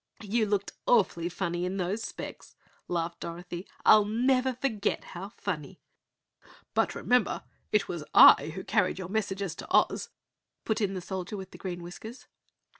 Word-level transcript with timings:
"You 0.23 0.47
looked 0.47 0.71
awfully 0.87 1.29
funny 1.29 1.63
in 1.63 1.77
those 1.77 2.01
specs!" 2.01 2.55
laughed 2.87 3.19
Dorothy. 3.19 3.67
"I'll 3.85 4.03
never 4.03 4.53
forget 4.55 5.03
how 5.03 5.29
funny!" 5.29 5.79
"But 6.73 6.95
remember, 6.95 7.43
it 7.71 7.87
was 7.87 8.03
I 8.11 8.51
who 8.55 8.63
carried 8.63 8.97
your 8.97 9.09
messages 9.09 9.53
to 9.57 9.67
Oz," 9.69 10.09
put 10.65 10.81
in 10.81 10.95
the 10.95 11.01
Soldier 11.01 11.37
with 11.37 11.51
Green 11.55 11.83
Whiskers. 11.83 12.25